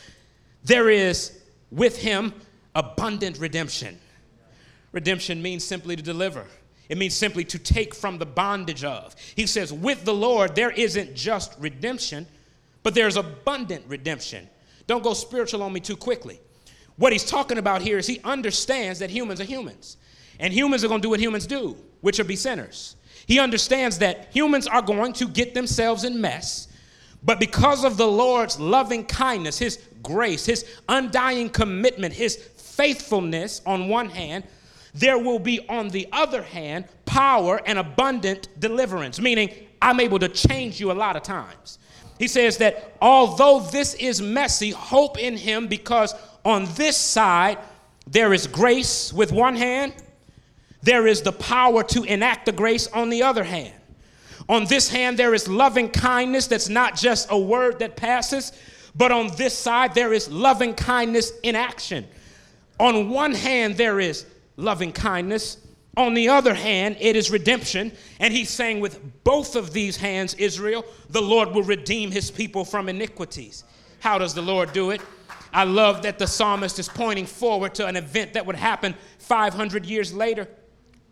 [0.64, 1.40] there is
[1.72, 2.34] with him
[2.76, 4.00] abundant redemption.
[4.92, 6.46] Redemption means simply to deliver.
[6.90, 9.16] It means simply to take from the bondage of.
[9.36, 12.28] He says, with the Lord, there isn't just redemption,
[12.84, 14.48] but there's abundant redemption.
[14.88, 16.40] Don't go spiritual on me too quickly.
[16.98, 19.98] What he's talking about here is he understands that humans are humans,
[20.40, 22.96] and humans are going to do what humans do, which are be sinners.
[23.26, 26.68] He understands that humans are going to get themselves in mess,
[27.24, 33.88] but because of the Lord's loving kindness, his grace, his undying commitment, his faithfulness on
[33.88, 34.44] one hand,
[34.94, 39.52] there will be, on the other hand, power and abundant deliverance, meaning
[39.82, 41.80] I'm able to change you a lot of times.
[42.20, 46.14] He says that although this is messy, hope in him because
[46.46, 47.58] on this side
[48.08, 49.94] there is grace with one hand,
[50.82, 53.74] there is the power to enact the grace on the other hand.
[54.50, 58.52] On this hand, there is loving kindness that's not just a word that passes,
[58.94, 62.06] but on this side, there is loving kindness in action.
[62.80, 64.26] On one hand, there is
[64.58, 65.63] loving kindness.
[65.96, 67.92] On the other hand, it is redemption.
[68.20, 72.66] And he's saying, with both of these hands, Israel, the Lord will redeem his people
[72.66, 73.64] from iniquities.
[74.00, 75.02] How does the Lord do it?
[75.54, 79.86] I love that the psalmist is pointing forward to an event that would happen 500
[79.86, 80.48] years later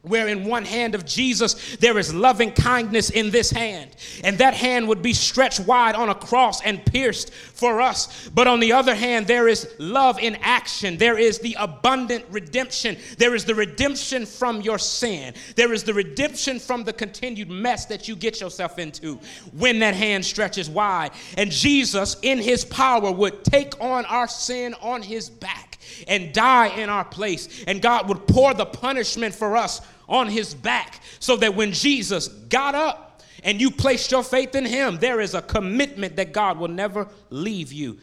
[0.03, 3.91] where in one hand of Jesus there is loving kindness in this hand,
[4.23, 8.29] and that hand would be stretched wide on a cross and pierced for us.
[8.33, 10.97] But on the other hand, there is love in action.
[10.97, 12.97] There is the abundant redemption.
[13.17, 15.33] There is the redemption from your sin.
[15.55, 19.19] There is the redemption from the continued mess that you get yourself into
[19.53, 21.11] when that hand stretches wide.
[21.37, 25.70] And Jesus, in his power, would take on our sin on his back
[26.07, 27.63] and die in our place.
[27.67, 32.27] And God would pour the punishment for us on his back so that when Jesus
[32.27, 36.57] got up and you placed your faith in him, there is a commitment that God
[36.57, 37.97] will never leave you.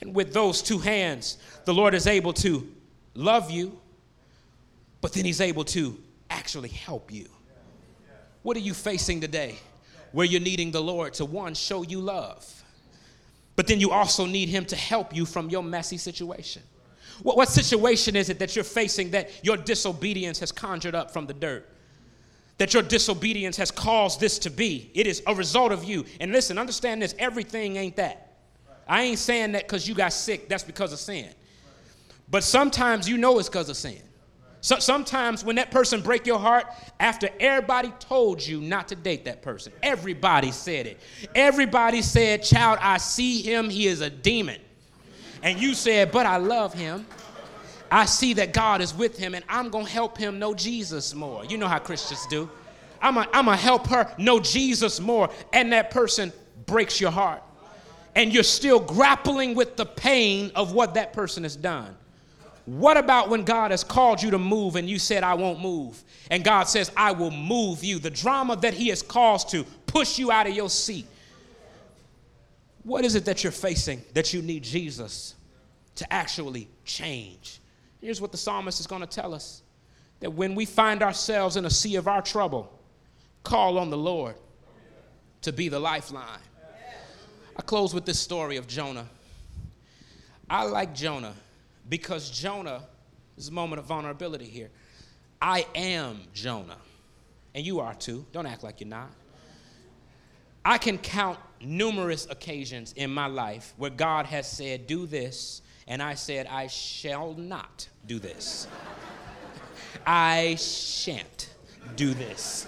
[0.00, 2.66] And with those two hands, the Lord is able to
[3.14, 3.78] love you,
[5.00, 5.98] but then he's able to
[6.30, 7.28] actually help you.
[8.42, 9.56] What are you facing today
[10.12, 12.64] where you're needing the Lord to one, show you love,
[13.56, 16.62] but then you also need him to help you from your messy situation?
[17.22, 21.26] What, what situation is it that you're facing that your disobedience has conjured up from
[21.26, 21.68] the dirt?
[22.58, 24.90] That your disobedience has caused this to be.
[24.94, 26.04] It is a result of you.
[26.20, 28.36] And listen, understand this everything ain't that.
[28.86, 31.28] I ain't saying that because you got sick, that's because of sin.
[32.30, 34.00] But sometimes you know it's because of sin.
[34.60, 36.66] So sometimes when that person break your heart
[36.98, 40.98] after everybody told you not to date that person everybody said it
[41.34, 44.60] everybody said child i see him he is a demon
[45.42, 47.06] and you said, But I love him.
[47.90, 51.14] I see that God is with him, and I'm going to help him know Jesus
[51.14, 51.44] more.
[51.44, 52.50] You know how Christians do.
[53.00, 55.30] I'm going to help her know Jesus more.
[55.52, 56.32] And that person
[56.66, 57.42] breaks your heart.
[58.14, 61.96] And you're still grappling with the pain of what that person has done.
[62.66, 66.02] What about when God has called you to move and you said, I won't move?
[66.30, 67.98] And God says, I will move you.
[67.98, 71.06] The drama that He has caused to push you out of your seat
[72.84, 75.34] what is it that you're facing that you need Jesus
[75.96, 77.60] to actually change?
[78.00, 79.62] Here's what the psalmist is going to tell us
[80.20, 82.72] that when we find ourselves in a sea of our trouble,
[83.42, 84.36] call on the Lord
[85.42, 86.40] to be the lifeline.
[87.56, 89.08] I close with this story of Jonah.
[90.48, 91.34] I like Jonah
[91.88, 92.82] because Jonah
[93.36, 94.70] is a moment of vulnerability here.
[95.40, 96.78] I am Jonah,
[97.54, 98.24] and you are too.
[98.32, 99.10] Don't act like you're not.
[100.64, 106.02] I can count numerous occasions in my life where God has said, Do this, and
[106.02, 108.68] I said, I shall not do this.
[110.06, 111.50] I shan't
[111.96, 112.66] do this.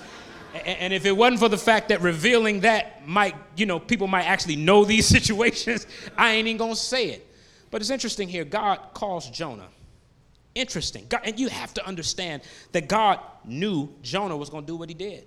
[0.65, 4.25] And if it wasn't for the fact that revealing that might, you know, people might
[4.25, 5.87] actually know these situations,
[6.17, 7.27] I ain't even gonna say it.
[7.71, 8.45] But it's interesting here.
[8.45, 9.69] God calls Jonah.
[10.55, 11.07] Interesting.
[11.09, 14.95] God, and you have to understand that God knew Jonah was gonna do what he
[14.95, 15.27] did.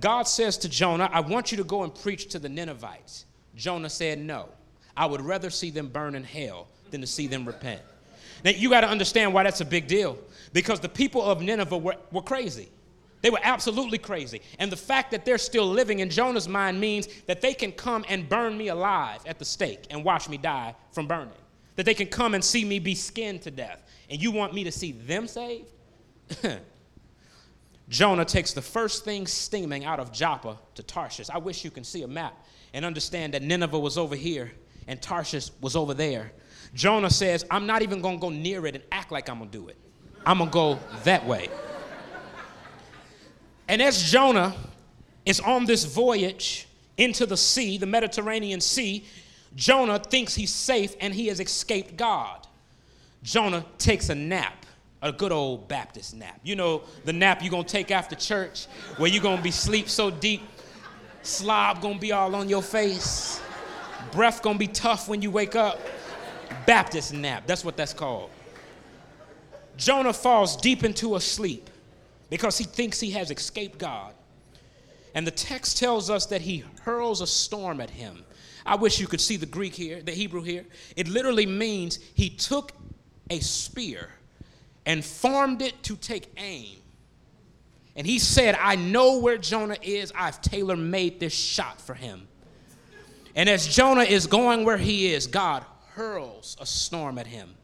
[0.00, 3.26] God says to Jonah, I want you to go and preach to the Ninevites.
[3.54, 4.48] Jonah said, No.
[4.96, 7.80] I would rather see them burn in hell than to see them repent.
[8.44, 10.18] Now, you got to understand why that's a big deal.
[10.52, 12.68] Because the people of Nineveh were, were crazy.
[13.22, 14.42] They were absolutely crazy.
[14.58, 18.04] And the fact that they're still living in Jonah's mind means that they can come
[18.08, 21.32] and burn me alive at the stake and watch me die from burning.
[21.76, 23.82] That they can come and see me be skinned to death.
[24.10, 25.70] And you want me to see them saved?
[27.88, 31.28] Jonah takes the first thing steaming out of Joppa to Tarshish.
[31.30, 32.34] I wish you can see a map
[32.72, 34.52] and understand that Nineveh was over here
[34.86, 36.32] and Tarshish was over there.
[36.74, 39.50] Jonah says, I'm not even going to go near it and act like I'm going
[39.50, 39.76] to do it.
[40.24, 41.48] I'm going to go that way.
[43.68, 44.54] And as Jonah
[45.24, 46.66] is on this voyage
[46.96, 49.04] into the sea, the Mediterranean Sea,
[49.54, 52.46] Jonah thinks he's safe and he has escaped God.
[53.22, 54.61] Jonah takes a nap
[55.02, 56.40] a good old Baptist nap.
[56.44, 60.10] You know, the nap you're gonna take after church, where you're gonna be sleep so
[60.10, 60.42] deep,
[61.22, 63.40] slob gonna be all on your face,
[64.12, 65.80] breath gonna be tough when you wake up.
[66.66, 68.30] Baptist nap, that's what that's called.
[69.76, 71.68] Jonah falls deep into a sleep
[72.30, 74.14] because he thinks he has escaped God.
[75.14, 78.24] And the text tells us that he hurls a storm at him.
[78.64, 80.64] I wish you could see the Greek here, the Hebrew here.
[80.94, 82.72] It literally means he took
[83.28, 84.10] a spear
[84.86, 86.76] and formed it to take aim
[87.94, 90.12] And he said, I know where Jonah is.
[90.16, 92.26] I've tailor made this shot for him.
[93.34, 95.64] And as Jonah is going where he is, God
[95.94, 97.54] hurls a storm at him.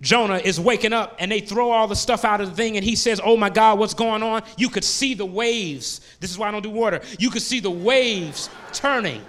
[0.00, 2.84] Jonah is waking up and they throw all the stuff out of the thing and
[2.84, 4.42] he says, Oh my God, what's going on?
[4.56, 6.00] You could see the waves.
[6.18, 7.00] This is why I don't do water.
[7.20, 9.24] You could see the waves turning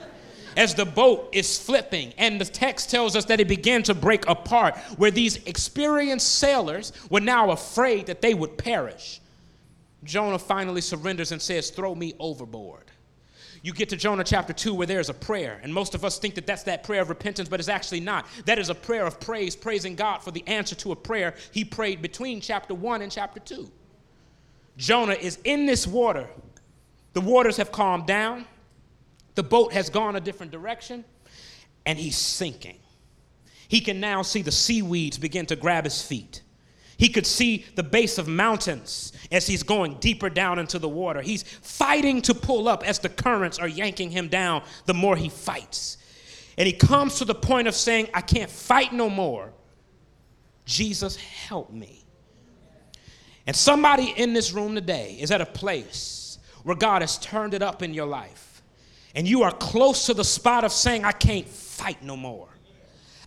[0.58, 2.14] as the boat is flipping.
[2.18, 6.92] And the text tells us that it began to break apart, where these experienced sailors
[7.10, 9.22] were now afraid that they would perish.
[10.04, 12.84] Jonah finally surrenders and says, Throw me overboard.
[13.62, 16.36] You get to Jonah chapter 2 where there's a prayer, and most of us think
[16.36, 18.26] that that's that prayer of repentance, but it's actually not.
[18.46, 21.64] That is a prayer of praise, praising God for the answer to a prayer he
[21.64, 23.72] prayed between chapter 1 and chapter 2.
[24.76, 26.28] Jonah is in this water.
[27.14, 28.46] The waters have calmed down,
[29.36, 31.04] the boat has gone a different direction,
[31.86, 32.78] and he's sinking.
[33.68, 36.42] He can now see the seaweeds begin to grab his feet.
[36.98, 41.22] He could see the base of mountains as he's going deeper down into the water.
[41.22, 45.30] He's fighting to pull up as the currents are yanking him down the more he
[45.30, 45.98] fights.
[46.58, 49.52] And he comes to the point of saying, I can't fight no more.
[50.66, 52.06] Jesus, help me.
[53.48, 57.62] And somebody in this room today is at a place where God has turned it
[57.62, 58.53] up in your life.
[59.16, 62.48] And you are close to the spot of saying, I can't fight no more.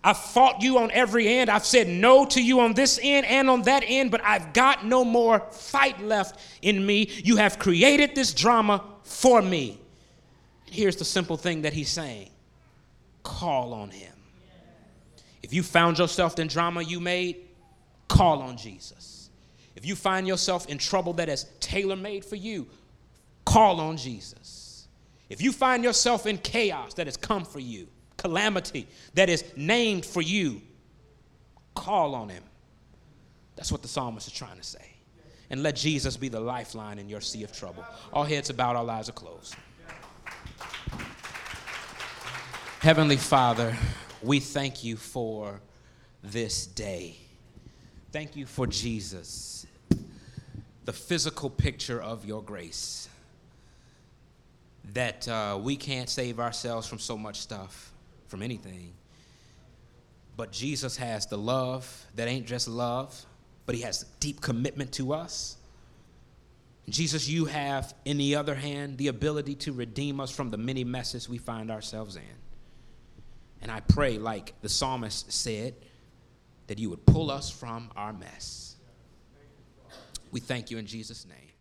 [0.03, 1.49] I've fought you on every end.
[1.49, 4.85] I've said no to you on this end and on that end, but I've got
[4.85, 7.09] no more fight left in me.
[7.23, 9.79] You have created this drama for me.
[10.65, 12.29] Here's the simple thing that he's saying
[13.23, 14.13] call on him.
[15.43, 17.37] If you found yourself in drama you made,
[18.07, 19.29] call on Jesus.
[19.75, 22.67] If you find yourself in trouble that is tailor made for you,
[23.45, 24.56] call on Jesus.
[25.29, 30.05] If you find yourself in chaos that has come for you, calamity that is named
[30.05, 30.61] for you,
[31.75, 32.43] call on him.
[33.55, 34.93] That's what the psalmist is trying to say.
[35.49, 37.83] And let Jesus be the lifeline in your sea of trouble.
[38.11, 39.55] All heads bowed, all eyes are closed.
[42.79, 43.75] Heavenly Father,
[44.21, 45.61] we thank you for
[46.23, 47.17] this day.
[48.11, 49.65] Thank you for Jesus,
[50.85, 53.09] the physical picture of your grace.
[54.93, 57.91] That uh, we can't save ourselves from so much stuff
[58.27, 58.93] from anything.
[60.35, 63.25] But Jesus has the love that ain't just love,
[63.65, 65.57] but he has deep commitment to us.
[66.89, 70.83] Jesus, you have, in the other hand, the ability to redeem us from the many
[70.83, 72.21] messes we find ourselves in.
[73.61, 75.75] And I pray, like the psalmist said,
[76.67, 78.75] that you would pull us from our mess.
[80.31, 81.51] We thank you in Jesus' name.